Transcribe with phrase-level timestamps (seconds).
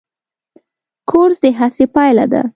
[1.09, 2.41] کورس د هڅې پایله ده.